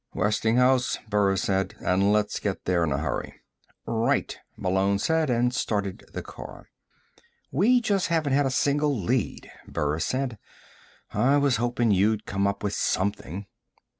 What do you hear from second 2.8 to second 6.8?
in a hurry." "Right," Malone said, and started the car.